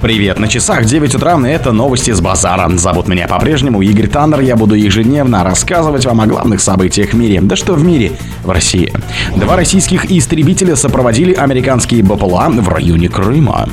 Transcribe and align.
Привет, 0.00 0.38
на 0.38 0.48
часах 0.48 0.86
9 0.86 1.14
утра, 1.16 1.38
и 1.46 1.50
это 1.50 1.72
новости 1.72 2.10
с 2.10 2.22
базара. 2.22 2.70
Зовут 2.78 3.06
меня 3.06 3.28
по-прежнему 3.28 3.82
Игорь 3.82 4.08
Таннер, 4.08 4.40
я 4.40 4.56
буду 4.56 4.74
ежедневно 4.74 5.44
рассказывать 5.44 6.06
вам 6.06 6.22
о 6.22 6.26
главных 6.26 6.62
событиях 6.62 7.10
в 7.10 7.16
мире. 7.16 7.42
Да 7.42 7.54
что 7.54 7.74
в 7.74 7.84
мире? 7.84 8.12
В 8.42 8.50
России. 8.50 8.90
Два 9.36 9.56
российских 9.56 10.10
истребителя 10.10 10.74
сопроводили 10.74 11.34
американские 11.34 12.02
БПЛА 12.02 12.48
в 12.48 12.68
районе 12.70 13.10
Крыма. 13.10 13.68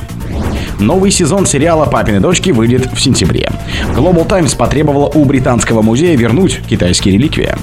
Новый 0.78 1.10
сезон 1.10 1.44
сериала 1.44 1.86
«Папины 1.86 2.20
дочки» 2.20 2.50
выйдет 2.50 2.92
в 2.92 3.00
сентябре. 3.00 3.50
Global 3.96 4.26
Times 4.28 4.54
потребовала 4.54 5.06
у 5.06 5.24
британского 5.24 5.82
музея 5.82 6.16
вернуть 6.16 6.60
китайские 6.68 7.14
реликвии. 7.14 7.54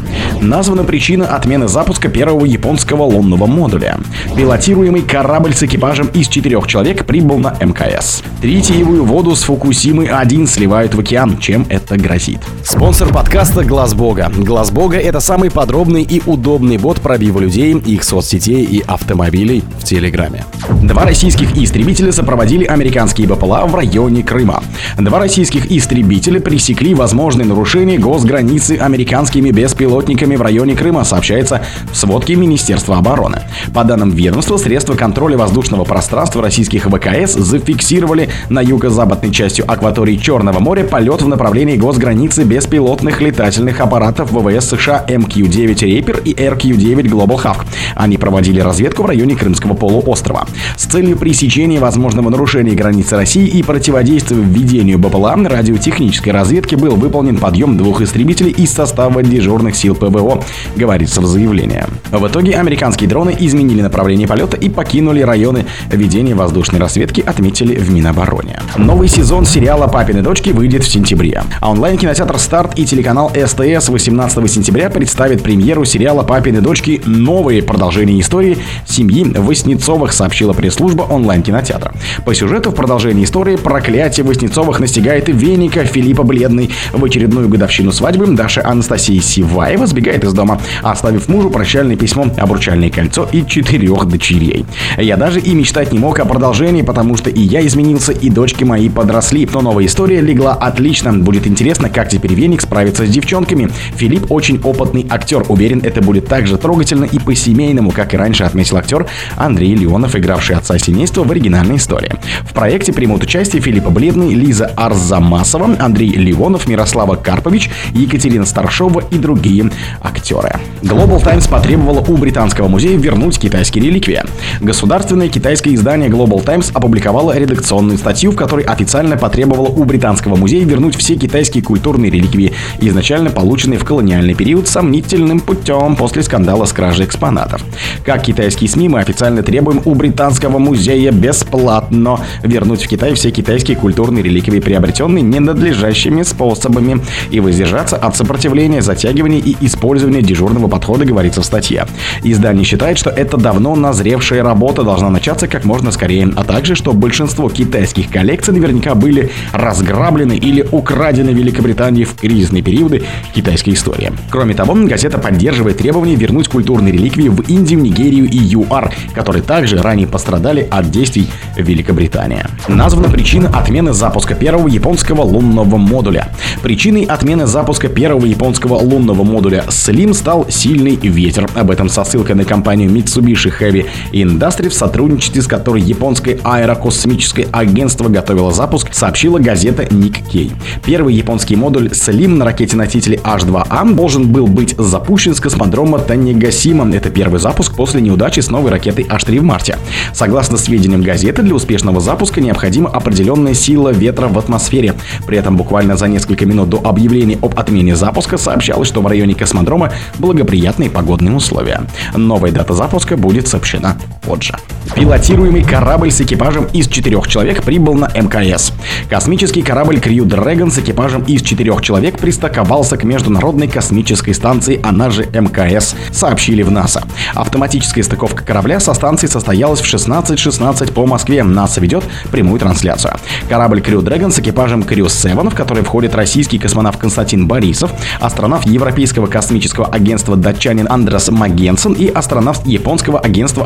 Названа 0.42 0.84
причина 0.84 1.28
отмены 1.28 1.70
запуска 1.70 2.10
первого 2.10 2.44
японского 2.44 3.04
лунного 3.04 3.46
модуля. 3.46 3.98
Пилотируемый 4.36 5.02
корабль 5.02 5.54
с 5.54 5.64
экипажем 5.64 6.08
из 6.08 6.28
четырех 6.28 6.68
человек 6.68 7.06
прибыл 7.06 7.38
на 7.38 7.56
МКС. 7.62 8.22
Третьевую 8.42 9.06
воду 9.06 9.34
с 9.34 9.44
Фукусимы-1 9.44 10.48
сливают 10.48 10.94
в 10.94 11.00
океан. 11.00 11.38
Чем 11.38 11.66
это 11.70 11.98
грозит? 11.98 12.40
Спонсор 12.64 13.14
подкаста 13.14 13.64
«Глаз 13.64 13.94
Бога». 13.94 14.30
«Глаз 14.36 14.72
Бога»— 14.72 14.98
это 15.00 15.22
самый 15.22 15.50
подробный 15.50 16.04
и 16.04 16.22
удобный 16.26 16.78
бот 16.78 17.00
пробива 17.00 17.40
людей, 17.40 17.74
их 17.78 18.04
соцсетей 18.04 18.66
и 18.66 18.84
автомобилей 18.86 19.64
в 19.80 19.86
Телеграме. 19.86 20.44
Два 20.84 21.06
российских 21.06 21.56
истребителя 21.56 22.12
сопроводили 22.12 22.66
американские 22.66 23.05
американские 23.06 23.28
БПЛА 23.28 23.68
в 23.68 23.76
районе 23.76 24.24
Крыма. 24.24 24.64
Два 24.98 25.20
российских 25.20 25.72
истребителя 25.72 26.40
пресекли 26.40 26.96
возможные 26.96 27.46
нарушения 27.46 28.00
госграницы 28.00 28.78
американскими 28.78 29.52
беспилотниками 29.52 30.36
в 30.36 30.42
районе 30.42 30.76
Крыма, 30.76 31.04
сообщается 31.04 31.62
в 31.92 31.96
сводке 31.96 32.36
Министерства 32.36 32.98
обороны. 32.98 33.44
По 33.76 33.84
данным 33.84 34.10
ведомства, 34.10 34.58
средства 34.58 34.96
контроля 34.96 35.38
воздушного 35.38 35.84
пространства 35.84 36.42
российских 36.42 36.86
ВКС 36.86 37.34
зафиксировали 37.34 38.30
на 38.50 38.62
юго-западной 38.62 39.32
части 39.32 39.62
акватории 39.62 40.16
Черного 40.18 40.60
моря 40.60 40.84
полет 40.84 41.22
в 41.22 41.28
направлении 41.28 41.78
госграницы 41.78 42.44
беспилотных 42.44 43.22
летательных 43.22 43.82
аппаратов 43.82 44.32
ВВС 44.32 44.70
США 44.70 45.06
МК-9 45.08 45.76
Reaper 45.76 46.24
и 46.24 46.34
RQ-9 46.34 47.04
Global 47.04 47.40
Hawk. 47.44 47.66
Они 47.96 48.18
проводили 48.18 48.62
разведку 48.62 49.04
в 49.04 49.06
районе 49.06 49.36
Крымского 49.36 49.76
полуострова. 49.76 50.48
С 50.76 50.86
целью 50.86 51.18
пресечения 51.18 51.80
возможного 51.80 52.30
нарушения 52.30 52.74
границ 52.74 52.95
границы 52.96 53.18
России 53.18 53.46
и 53.46 53.62
противодействия 53.62 54.38
введению 54.38 54.98
БПЛА 55.00 55.36
радиотехнической 55.36 56.32
разведки 56.32 56.76
был 56.76 56.96
выполнен 56.96 57.38
подъем 57.38 57.76
двух 57.76 58.00
истребителей 58.00 58.52
из 58.52 58.72
состава 58.72 59.22
дежурных 59.22 59.76
сил 59.76 59.96
ПВО, 59.96 60.42
говорится 60.78 61.20
в 61.20 61.26
заявлении. 61.26 61.84
В 62.10 62.26
итоге 62.26 62.54
американские 62.56 63.10
дроны 63.10 63.36
изменили 63.38 63.82
направление 63.82 64.30
полета 64.30 64.56
и 64.56 64.70
покинули 64.70 65.20
районы 65.22 65.66
ведения 65.92 66.36
воздушной 66.36 66.80
разведки, 66.80 67.20
отметили 67.20 67.76
в 67.76 67.92
Минобороне. 67.92 68.62
Новый 68.78 69.10
сезон 69.10 69.46
сериала 69.46 69.88
«Папины 69.88 70.22
дочки» 70.22 70.52
выйдет 70.52 70.86
в 70.86 70.88
сентябре. 70.90 71.44
А 71.60 71.72
онлайн-кинотеатр 71.72 72.40
«Старт» 72.40 72.80
и 72.80 72.86
телеканал 72.86 73.30
СТС 73.30 73.90
18 73.90 74.50
сентября 74.50 74.90
представят 74.90 75.44
премьеру 75.44 75.84
сериала 75.84 76.24
«Папины 76.24 76.62
дочки. 76.62 77.02
Новые 77.06 77.62
продолжения 77.62 78.22
истории 78.22 78.58
семьи 78.88 79.26
Воснецовых», 79.36 80.14
сообщила 80.14 80.54
пресс-служба 80.54 81.04
онлайн-кинотеатра. 81.04 81.94
По 82.24 82.34
сюжету 82.34 82.72
в 82.72 82.76
продолжении 82.86 83.24
истории 83.24 83.56
проклятие 83.56 84.24
Воснецовых 84.24 84.80
настигает 84.80 85.28
Веника 85.28 85.86
Филиппа 85.86 86.22
Бледный. 86.22 86.70
В 86.94 87.04
очередную 87.04 87.50
годовщину 87.50 87.92
свадьбы 87.92 88.28
Даша 88.28 88.62
Анастасия 88.64 89.20
Сиваева 89.20 89.88
сбегает 89.88 90.24
из 90.24 90.34
дома, 90.34 90.62
оставив 90.84 91.28
мужу 91.28 91.50
прощальное 91.50 91.96
письмо, 91.96 92.28
обручальное 92.38 92.92
кольцо 92.92 93.28
и 93.32 93.44
четырех 93.44 94.06
дочерей. 94.06 94.68
Я 95.00 95.18
даже 95.18 95.40
и 95.40 95.56
мечтать 95.56 95.94
не 95.94 95.98
мог 95.98 96.20
о 96.20 96.26
продолжении, 96.26 96.84
потому 96.84 97.18
что 97.18 97.32
и 97.32 97.42
я 97.42 97.66
изменился, 97.66 98.12
и 98.12 98.30
дочки 98.30 98.64
мои 98.64 98.88
подросли. 98.88 99.50
Но 99.52 99.62
новая 99.62 99.88
история 99.88 100.22
легла 100.22 100.54
отлично. 100.54 101.12
Будет 101.12 101.48
интересно, 101.48 101.90
как 101.90 102.10
теперь 102.10 102.36
Веник 102.36 102.62
справится 102.62 103.08
с 103.08 103.10
девчонками. 103.10 103.72
Филипп 103.96 104.32
очень 104.32 104.62
опытный 104.62 105.08
актер. 105.10 105.44
Уверен, 105.50 105.82
это 105.84 106.04
будет 106.04 106.28
так 106.28 106.46
же 106.46 106.58
трогательно 106.58 107.06
и 107.06 107.18
по-семейному, 107.18 107.90
как 107.90 108.14
и 108.14 108.18
раньше 108.18 108.44
отметил 108.44 108.78
актер 108.78 109.08
Андрей 109.38 109.74
Леонов, 109.74 110.16
игравший 110.16 110.56
отца 110.56 110.78
семейства 110.78 111.24
в 111.24 111.32
оригинальной 111.32 111.78
истории. 111.78 112.12
В 112.44 112.54
проекте 112.54 112.75
проекте 112.76 112.92
примут 112.92 113.24
участие 113.24 113.62
Филиппа 113.62 113.90
Бледный, 113.90 114.34
Лиза 114.34 114.66
Арзамасова, 114.76 115.78
Андрей 115.80 116.10
Ливонов, 116.10 116.68
Мирослава 116.68 117.16
Карпович, 117.16 117.70
Екатерина 117.94 118.46
Старшова 118.46 119.02
и 119.12 119.18
другие 119.18 119.72
актеры. 120.02 120.60
Global 120.82 121.24
Times 121.24 121.48
потребовала 121.48 122.02
у 122.02 122.18
Британского 122.18 122.68
музея 122.68 122.98
вернуть 122.98 123.40
китайские 123.40 123.86
реликвии. 123.86 124.22
Государственное 124.60 125.30
китайское 125.30 125.74
издание 125.74 126.10
Global 126.10 126.44
Times 126.44 126.72
опубликовало 126.74 127.38
редакционную 127.38 127.98
статью, 127.98 128.32
в 128.32 128.36
которой 128.36 128.66
официально 128.66 129.16
потребовало 129.16 129.70
у 129.70 129.86
Британского 129.86 130.36
музея 130.36 130.66
вернуть 130.66 130.98
все 130.98 131.16
китайские 131.16 131.64
культурные 131.64 132.12
реликвии, 132.12 132.52
изначально 132.82 133.30
полученные 133.30 133.80
в 133.80 133.86
колониальный 133.86 134.36
период 134.36 134.68
сомнительным 134.68 135.40
путем 135.40 135.96
после 135.96 136.24
скандала 136.24 136.66
с 136.66 136.74
кражей 136.74 137.06
экспонатов. 137.06 137.64
Как 138.04 138.24
китайские 138.24 138.70
СМИ 138.70 138.90
мы 138.90 139.00
официально 139.00 139.44
требуем 139.44 139.82
у 139.86 139.96
Британского 139.96 140.58
музея 140.58 141.14
бесплатно 141.14 142.20
вернуть 142.44 142.65
вернуть 142.66 142.84
в 142.84 142.88
Китай 142.88 143.14
все 143.14 143.30
китайские 143.30 143.78
культурные 143.78 144.24
реликвии, 144.24 144.60
приобретенные 144.60 145.22
ненадлежащими 145.22 146.24
способами, 146.24 147.00
и 147.30 147.40
воздержаться 147.40 147.96
от 147.96 148.18
сопротивления, 148.18 148.82
затягивания 148.82 149.38
и 149.40 149.56
использования 149.62 150.24
дежурного 150.24 150.68
подхода, 150.68 151.06
говорится 151.06 151.42
в 151.42 151.46
статье. 151.46 151.86
Издание 152.24 152.66
считает, 152.66 152.98
что 152.98 153.12
это 153.12 153.38
давно 153.38 153.76
назревшая 153.76 154.42
работа 154.42 154.82
должна 154.82 155.12
начаться 155.12 155.48
как 155.48 155.64
можно 155.64 155.92
скорее, 155.92 156.28
а 156.36 156.44
также, 156.44 156.74
что 156.74 156.94
большинство 156.94 157.50
китайских 157.50 158.10
коллекций 158.10 158.52
наверняка 158.52 158.96
были 158.96 159.30
разграблены 159.54 160.36
или 160.36 160.68
украдены 160.72 161.30
Великобританией 161.30 162.06
в 162.06 162.16
кризисные 162.16 162.64
периоды 162.64 163.04
китайской 163.36 163.72
истории. 163.72 164.12
Кроме 164.32 164.56
того, 164.56 164.74
газета 164.74 165.20
поддерживает 165.20 165.78
требование 165.78 166.16
вернуть 166.16 166.48
культурные 166.48 166.92
реликвии 166.92 167.30
в 167.30 167.42
Индию, 167.42 167.80
Нигерию 167.82 168.26
и 168.26 168.38
ЮАР, 168.38 168.92
которые 169.14 169.44
также 169.44 169.78
ранее 169.78 170.08
пострадали 170.08 170.68
от 170.72 170.90
действий 170.90 171.28
Великобритании. 171.56 172.45
Названа 172.68 173.10
причина 173.10 173.50
отмены 173.50 173.94
запуска 173.94 174.36
первого 174.36 174.68
японского 174.68 175.22
лунного 175.22 175.78
модуля. 175.78 176.30
Причиной 176.64 177.04
отмены 177.04 177.46
запуска 177.46 177.88
первого 177.88 178.26
японского 178.26 178.76
лунного 178.76 179.24
модуля 179.24 179.66
SLIM 179.68 180.14
стал 180.14 180.48
сильный 180.50 180.96
ветер. 180.96 181.50
Об 181.56 181.72
этом 181.72 181.90
со 181.90 182.04
ссылкой 182.04 182.36
на 182.36 182.46
компанию 182.46 182.90
Mitsubishi 182.90 183.54
Heavy 183.60 183.86
Industries, 184.12 184.70
в 184.70 184.74
сотрудничестве 184.74 185.42
с 185.42 185.48
которой 185.48 185.82
японское 185.82 186.40
аэрокосмическое 186.44 187.48
агентство 187.52 188.10
готовило 188.10 188.52
запуск, 188.52 188.94
сообщила 188.94 189.40
газета 189.40 189.84
Nikkei. 189.84 190.52
Первый 190.84 191.14
японский 191.14 191.56
модуль 191.56 191.88
SLIM 191.88 192.36
на 192.36 192.46
ракете-носителе 192.46 193.18
H2A 193.24 193.94
должен 193.94 194.28
был 194.28 194.48
быть 194.48 194.76
запущен 194.78 195.36
с 195.36 195.40
космодрома 195.40 196.00
Танегасима. 196.00 196.92
Это 196.96 197.10
первый 197.10 197.40
запуск 197.40 197.76
после 197.76 198.02
неудачи 198.02 198.40
с 198.40 198.50
новой 198.50 198.72
ракетой 198.72 199.06
H3 199.06 199.40
в 199.40 199.44
марте. 199.44 199.78
Согласно 200.14 200.58
сведениям 200.58 201.02
газеты, 201.02 201.42
для 201.42 201.56
успешного 201.56 202.02
запуска 202.02 202.35
необходима 202.42 202.90
определенная 202.90 203.54
сила 203.54 203.90
ветра 203.90 204.28
в 204.28 204.38
атмосфере. 204.38 204.94
При 205.28 205.38
этом 205.38 205.58
буквально 205.58 205.98
за 205.98 206.08
несколько 206.08 206.46
минут 206.46 206.70
до 206.70 206.78
объявления 206.78 207.38
об 207.42 207.60
отмене 207.60 207.96
запуска 207.96 208.38
сообщалось, 208.38 208.88
что 208.88 209.02
в 209.02 209.08
районе 209.08 209.36
космодрома 209.36 209.92
благоприятные 210.20 210.90
погодные 210.90 211.36
условия. 211.36 211.82
Новая 212.16 212.52
дата 212.52 212.74
запуска 212.74 213.18
будет 213.18 213.48
сообщена 213.48 213.96
позже. 214.26 214.56
Пилотируемый 214.96 215.64
корабль 215.64 216.12
с 216.12 216.22
экипажем 216.22 216.66
из 216.66 216.88
четырех 216.88 217.28
человек 217.28 217.64
прибыл 217.64 217.96
на 217.96 218.08
МКС. 218.08 218.72
Космический 219.10 219.62
корабль 219.62 219.98
Crew 219.98 220.26
Dragon 220.26 220.70
с 220.72 220.78
экипажем 220.78 221.24
из 221.24 221.42
четырех 221.42 221.82
человек 221.82 222.18
пристыковался 222.18 222.96
к 222.96 223.04
Международной 223.04 223.68
космической 223.68 224.34
станции, 224.34 224.80
она 224.84 225.10
же 225.10 225.26
МКС, 225.26 225.96
сообщили 226.12 226.62
в 226.64 226.72
НАСА. 226.72 227.04
Автоматическая 227.34 228.04
стыковка 228.04 228.44
корабля 228.44 228.80
со 228.80 228.94
станции 228.94 229.28
состоялась 229.28 229.82
в 229.82 229.86
16.16 229.86 230.56
.16 230.56 230.94
по 230.94 231.06
Москве. 231.06 231.44
НАСА 231.44 231.82
ведет 231.82 232.04
прямую 232.32 232.60
трансляцию. 232.60 233.16
Корабль 233.50 233.80
Crew 233.80 234.02
Dragon 234.02 234.32
с 234.32 234.40
экипажем 234.40 234.82
Crew 234.82 235.10
7, 235.10 235.50
в 235.50 235.56
который 235.56 235.84
входит 235.84 236.16
российский 236.16 236.58
космонавт 236.58 237.00
Константин 237.00 237.48
Борисов, 237.48 237.92
астронавт 238.20 238.66
Европейского 238.66 239.28
космического 239.28 239.88
агентства 239.88 240.36
датчанин 240.36 240.88
Андрес 240.90 241.30
Магенсен 241.30 241.94
и 241.94 242.08
астронавт 242.08 242.66
Японского 242.66 243.20
агентства 243.20 243.66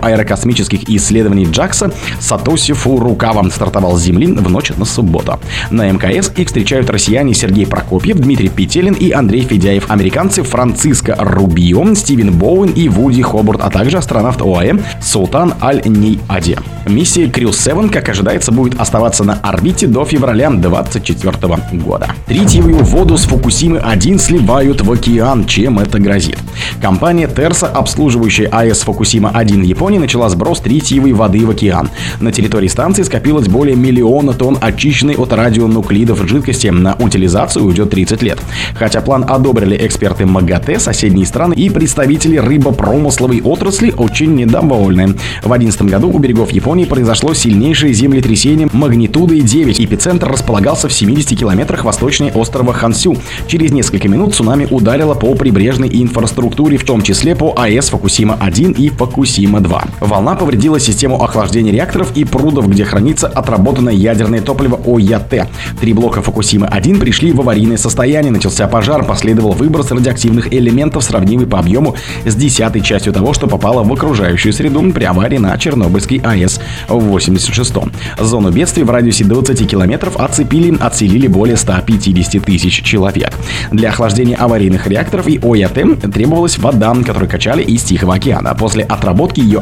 аэрокосмических 0.50 0.90
исследований 0.90 1.46
Джакса 1.46 1.92
Сатоси 2.20 2.74
Фурукава 2.74 3.50
стартовал 3.50 3.98
с 3.98 4.02
Земли 4.02 4.28
в 4.28 4.50
ночь 4.50 4.72
на 4.78 4.86
субботу. 4.86 5.40
На 5.70 5.92
МКС 5.92 6.32
их 6.36 6.48
встречают 6.48 6.90
россияне 6.90 7.34
Сергей 7.34 7.66
Прокопьев, 7.66 8.18
Дмитрий 8.18 8.50
Петелин 8.50 8.94
и 8.94 9.12
Андрей 9.12 9.42
Федяев, 9.42 9.90
американцы 9.90 10.44
Франциско 10.44 11.16
Рубио, 11.18 11.94
Стивен 11.96 12.34
Боуэн 12.34 12.72
и 12.72 12.90
Вуди 12.90 13.22
Хобарт, 13.22 13.62
а 13.62 13.70
также 13.70 13.98
астронавт 13.98 14.42
ОАЭ 14.42 14.74
Султан 15.02 15.54
Аль-Ней-Аде. 15.62 16.58
Миссия 16.88 17.26
Crew 17.26 17.54
7, 17.54 17.90
как 17.90 18.10
ожидается, 18.10 18.52
будет 18.52 18.80
оставаться 18.80 19.24
на 19.24 19.34
орбите 19.34 19.88
до 19.88 20.06
февраля 20.06 20.50
2024 20.50 21.58
года. 21.84 22.08
Третьевую 22.26 22.84
воду 22.84 23.18
с 23.18 23.26
Фукусимы-1 23.26 24.18
сливают 24.18 24.82
в 24.82 24.92
океан. 24.92 25.46
Чем 25.46 25.80
это 25.80 26.00
грозит? 26.00 26.38
Компания 26.82 27.28
Терса, 27.28 27.68
обслуживающая 27.68 28.48
АЭС 28.48 28.84
Фукусима-1 28.86 29.60
в 29.60 29.64
Японии, 29.64 30.00
начала 30.00 30.30
сброс 30.40 30.62
радиоактивной 30.90 31.14
воды 31.14 31.46
в 31.46 31.50
океан. 31.50 31.90
На 32.20 32.32
территории 32.32 32.68
станции 32.68 33.04
скопилось 33.04 33.48
более 33.48 33.76
миллиона 33.76 34.34
тонн 34.34 34.58
очищенной 34.62 35.16
от 35.16 35.34
радионуклидов 35.34 36.28
жидкости. 36.28 36.68
На 36.68 36.96
утилизацию 36.96 37.66
уйдет 37.66 37.90
30 37.90 38.22
лет. 38.24 38.40
Хотя 38.76 39.02
план 39.02 39.26
одобрили 39.28 39.76
эксперты 39.86 40.26
МАГАТЭ, 40.26 40.80
соседние 40.80 41.26
страны 41.26 41.54
и 41.54 41.70
представители 41.70 42.38
рыбопромысловой 42.38 43.42
отрасли 43.42 43.94
очень 43.98 44.36
недовольны. 44.36 45.08
В 45.44 45.48
2011 45.48 45.82
году 45.84 46.10
у 46.10 46.20
берегов 46.20 46.52
Японии 46.52 46.86
произошло 46.86 47.34
сильнейшее 47.34 47.94
землетрясение 47.94 48.70
магнитудой 48.72 49.42
9. 49.42 49.82
Эпицентр 49.82 50.30
располагался 50.30 50.88
в 50.88 50.94
70 50.94 51.38
километрах 51.38 51.84
восточнее 51.84 52.32
острова 52.34 52.74
Хансю. 52.74 53.18
Через 53.48 53.72
несколько 53.72 54.08
минут 54.08 54.36
цунами 54.36 54.68
ударило 54.70 55.16
по 55.16 55.36
прибрежной 55.36 55.90
инфраструктуре, 55.92 56.78
в 56.78 56.86
том 56.86 57.02
числе 57.02 57.36
по 57.36 57.54
АЭС 57.58 57.92
Фокусима-1 57.92 58.76
и 58.78 58.90
Фокусима-2. 58.90 59.90
Волна 60.00 60.29
повредила 60.36 60.80
систему 60.80 61.22
охлаждения 61.22 61.72
реакторов 61.72 62.16
и 62.16 62.26
прудов, 62.26 62.68
где 62.70 62.84
хранится 62.84 63.28
отработанное 63.28 63.94
ядерное 63.94 64.42
топливо 64.42 64.80
ОЯТ. 64.86 65.48
Три 65.80 65.94
блока 65.94 66.22
Фокусима-1 66.22 67.00
пришли 67.00 67.32
в 67.32 67.42
аварийное 67.42 67.78
состояние, 67.78 68.32
начался 68.32 68.68
пожар, 68.68 69.04
последовал 69.06 69.52
выброс 69.52 69.92
радиоактивных 69.92 70.54
элементов, 70.54 71.04
сравнимый 71.04 71.48
по 71.48 71.60
объему 71.60 71.96
с 72.26 72.36
десятой 72.36 72.82
частью 72.82 73.14
того, 73.14 73.34
что 73.34 73.48
попало 73.48 73.84
в 73.84 73.94
окружающую 73.94 74.54
среду 74.54 74.80
при 74.92 75.04
аварии 75.04 75.38
на 75.38 75.58
Чернобыльской 75.58 76.18
АЭС 76.18 76.60
в 76.88 77.00
86 77.00 77.74
-м. 77.74 77.92
Зону 78.20 78.52
бедствия 78.52 78.86
в 78.86 78.90
радиусе 78.90 79.26
20 79.26 79.68
километров 79.68 80.18
оцепили, 80.18 80.78
отселили 80.80 81.28
более 81.28 81.58
150 81.58 82.40
тысяч 82.40 82.82
человек. 82.84 83.34
Для 83.72 83.90
охлаждения 83.90 84.38
аварийных 84.38 84.88
реакторов 84.88 85.28
и 85.28 85.40
ОЯТ 85.42 86.12
требовалась 86.14 86.58
вода, 86.58 86.96
которую 87.06 87.30
качали 87.30 87.62
из 87.62 87.84
Тихого 87.84 88.16
океана. 88.16 88.56
После 88.56 88.84
отработки 88.84 89.40
ее 89.40 89.60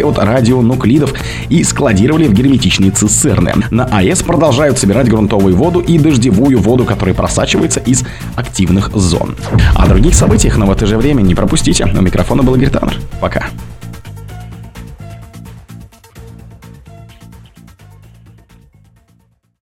очищали 0.00 0.02
от 0.02 0.18
радионуклидов 0.18 1.14
и 1.48 1.62
складировали 1.64 2.26
в 2.26 2.32
герметичные 2.32 2.90
цистерны. 2.90 3.52
На 3.70 3.84
АЭС 3.84 4.22
продолжают 4.22 4.78
собирать 4.78 5.08
грунтовую 5.08 5.56
воду 5.56 5.80
и 5.80 5.98
дождевую 5.98 6.58
воду, 6.58 6.84
которая 6.84 7.14
просачивается 7.14 7.80
из 7.80 8.04
активных 8.36 8.90
зон. 8.94 9.36
О 9.74 9.86
других 9.86 10.14
событиях, 10.14 10.56
но 10.56 10.66
в 10.66 10.70
это 10.70 10.86
же 10.86 10.96
время 10.96 11.22
не 11.22 11.34
пропустите. 11.34 11.84
У 11.84 12.00
микрофона 12.00 12.42
был 12.42 12.54
Игорь 12.54 12.70
Таннер. 12.70 12.96
Пока. 13.20 13.46